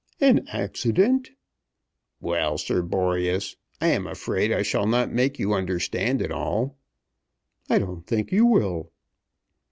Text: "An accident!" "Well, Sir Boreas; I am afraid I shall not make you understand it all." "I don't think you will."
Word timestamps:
"An 0.19 0.47
accident!" 0.47 1.29
"Well, 2.19 2.57
Sir 2.57 2.81
Boreas; 2.81 3.55
I 3.79 3.89
am 3.89 4.07
afraid 4.07 4.51
I 4.51 4.63
shall 4.63 4.87
not 4.87 5.11
make 5.13 5.37
you 5.37 5.53
understand 5.53 6.23
it 6.23 6.31
all." 6.31 6.75
"I 7.69 7.77
don't 7.77 8.01
think 8.07 8.31
you 8.31 8.47
will." 8.47 8.91